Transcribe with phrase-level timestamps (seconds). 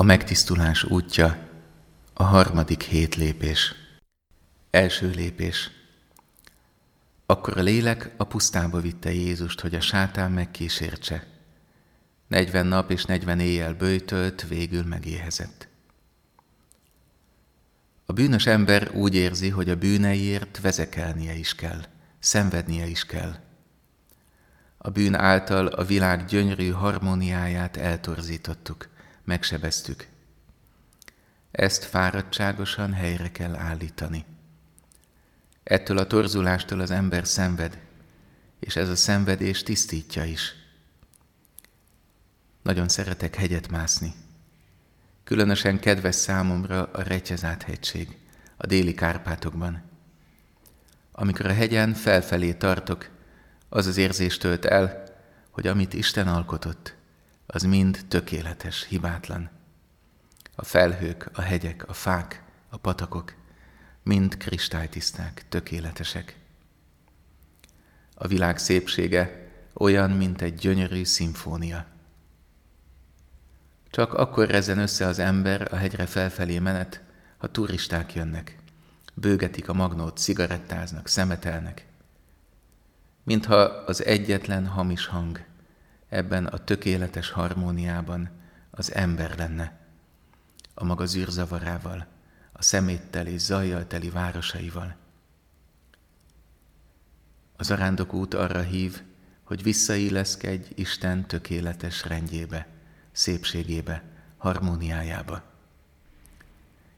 [0.00, 1.48] A megtisztulás útja,
[2.12, 3.74] a harmadik hét lépés.
[4.70, 5.70] Első lépés.
[7.26, 11.26] Akkor a lélek a pusztába vitte Jézust, hogy a sátán megkísértse.
[12.28, 15.68] Negyven nap és negyven éjjel bőjtölt, végül megéhezett.
[18.06, 21.80] A bűnös ember úgy érzi, hogy a bűneiért vezekelnie is kell,
[22.18, 23.34] szenvednie is kell.
[24.78, 28.89] A bűn által a világ gyönyörű harmóniáját eltorzítottuk,
[29.24, 30.06] megsebeztük.
[31.50, 34.24] Ezt fáradtságosan helyre kell állítani.
[35.62, 37.78] Ettől a torzulástól az ember szenved,
[38.58, 40.54] és ez a szenvedés tisztítja is.
[42.62, 44.14] Nagyon szeretek hegyet mászni.
[45.24, 48.18] Különösen kedves számomra a Retyezát hegység,
[48.56, 49.82] a déli Kárpátokban.
[51.12, 53.08] Amikor a hegyen felfelé tartok,
[53.68, 55.04] az az érzés tölt el,
[55.50, 56.94] hogy amit Isten alkotott,
[57.52, 59.50] az mind tökéletes, hibátlan.
[60.54, 63.34] A felhők, a hegyek, a fák, a patakok,
[64.02, 66.36] mind kristálytiszták, tökéletesek.
[68.14, 71.86] A világ szépsége olyan, mint egy gyönyörű szimfónia.
[73.90, 77.02] Csak akkor rezzen össze az ember a hegyre felfelé menet,
[77.36, 78.58] ha turisták jönnek.
[79.14, 81.86] Bőgetik a magnót, cigarettáznak, szemetelnek.
[83.22, 85.48] Mintha az egyetlen hamis hang
[86.10, 88.30] ebben a tökéletes harmóniában
[88.70, 89.78] az ember lenne,
[90.74, 92.06] a maga zűrzavarával,
[92.52, 94.96] a szeméttel és zajjal teli városaival.
[97.56, 99.02] Az arándok út arra hív,
[99.42, 102.66] hogy visszailleszkedj Isten tökéletes rendjébe,
[103.12, 104.02] szépségébe,
[104.36, 105.42] harmóniájába.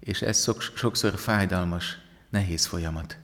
[0.00, 3.18] És ez sokszor fájdalmas, nehéz folyamat.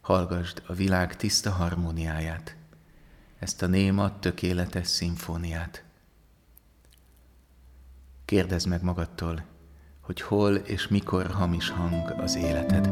[0.00, 2.56] Hallgasd a világ tiszta harmóniáját,
[3.44, 5.84] ezt a néma, tökéletes szimfóniát.
[8.24, 9.44] Kérdezd meg magadtól,
[10.00, 12.86] hogy hol és mikor hamis hang az életed.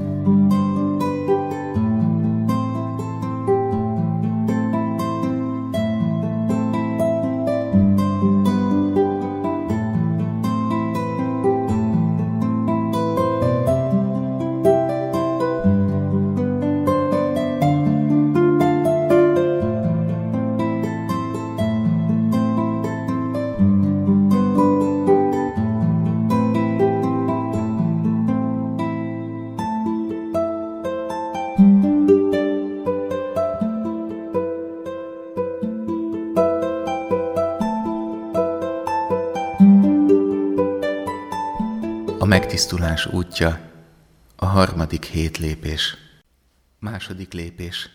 [42.22, 43.70] A megtisztulás útja,
[44.36, 45.96] a harmadik hét lépés.
[46.78, 47.88] Második lépés.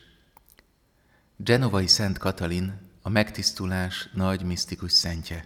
[1.35, 5.45] Genovai Szent Katalin a megtisztulás nagy misztikus szentje.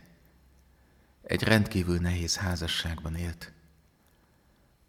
[1.24, 3.52] Egy rendkívül nehéz házasságban élt.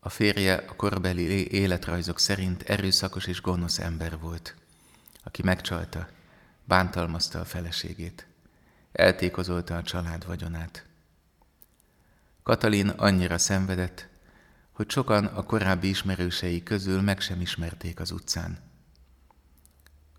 [0.00, 4.54] A férje a korbeli életrajzok szerint erőszakos és gonosz ember volt,
[5.24, 6.08] aki megcsalta,
[6.64, 8.26] bántalmazta a feleségét,
[8.92, 10.90] eltékozolta a család vagyonát.
[12.42, 14.08] Katalin annyira szenvedett,
[14.72, 18.58] hogy sokan a korábbi ismerősei közül meg sem ismerték az utcán.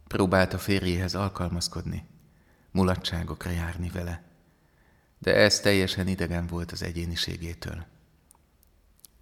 [0.08, 2.06] Próbált a férjéhez alkalmazkodni,
[2.72, 4.24] mulatságokra járni vele,
[5.20, 7.86] de ez teljesen idegen volt az egyéniségétől.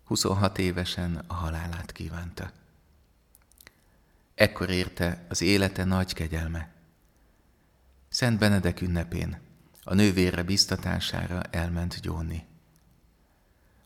[0.04, 2.52] 26 évesen a halálát kívánta.
[4.36, 6.74] Ekkor érte az élete nagy kegyelme.
[8.10, 9.40] Szent Benedek ünnepén
[9.84, 12.50] a nővére biztatására elment gyónni.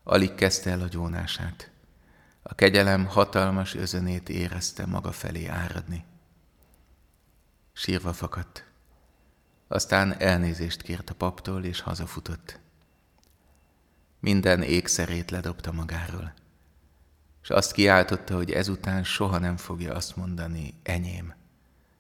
[0.07, 1.71] Alig kezdte el a gyónását.
[2.41, 6.05] A kegyelem hatalmas özönét érezte maga felé áradni.
[7.73, 8.66] Sírva fakadt.
[9.67, 12.59] Aztán elnézést kért a paptól, és hazafutott.
[14.19, 16.33] Minden ékszerét ledobta magáról,
[17.41, 21.33] és azt kiáltotta, hogy ezután soha nem fogja azt mondani, enyém,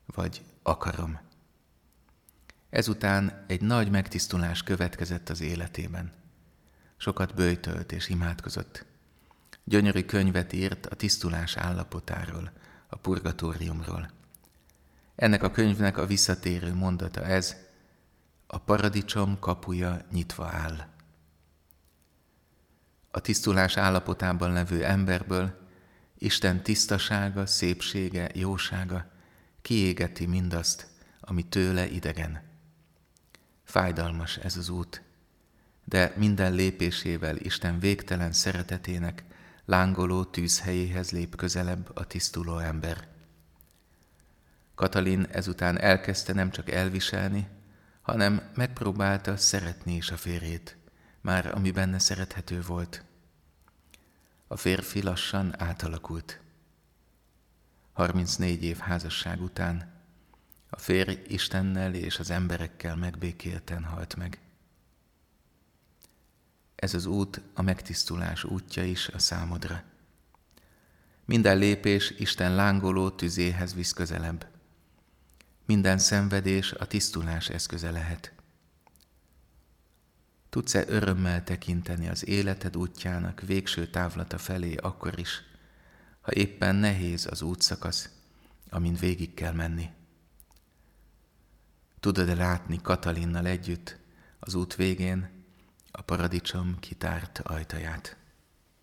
[0.05, 1.19] vagy akarom.
[2.69, 6.11] Ezután egy nagy megtisztulás következett az életében–
[7.05, 8.85] Sokat bőjtölt és imádkozott.
[9.63, 12.51] Gyönyörű könyvet írt a tisztulás állapotáról,
[12.87, 14.09] a purgatóriumról.
[15.15, 17.55] Ennek a könyvnek a visszatérő mondata ez,
[18.47, 20.87] a paradicsom kapuja nyitva áll.
[23.11, 25.67] A tisztulás állapotában levő emberből
[26.17, 29.11] Isten tisztasága, szépsége, jósága
[29.61, 30.87] kiégeti mindazt,
[31.19, 32.41] ami tőle idegen.
[33.63, 35.03] Fájdalmas ez az út,
[35.85, 39.23] de minden lépésével Isten végtelen szeretetének
[39.65, 43.07] lángoló tűzhelyéhez lép közelebb a tisztuló ember.
[44.75, 47.47] Katalin ezután elkezdte nem csak elviselni,
[48.01, 50.77] hanem megpróbálta szeretni is a férjét,
[51.21, 53.03] már ami benne szerethető volt.
[54.47, 56.39] A férfi lassan átalakult.
[57.93, 59.93] 34 év házasság után
[60.69, 64.44] a férj Istennel és az emberekkel megbékélten halt meg.
[66.85, 69.83] Ez az út a megtisztulás útja is a számodra.
[71.25, 74.47] Minden lépés Isten lángoló tüzéhez visz közelebb.
[75.65, 78.33] Minden szenvedés a tisztulás eszköze lehet.
[80.49, 85.41] Tudsz-e örömmel tekinteni az életed útjának végső távlata felé akkor is,
[86.21, 88.09] ha éppen nehéz az útszakasz,
[88.69, 89.89] amin végig kell menni?
[91.99, 93.97] Tudod-e látni Katalinnal együtt
[94.39, 95.34] az út végén
[95.95, 98.17] a paradicsom kitárt ajtaját?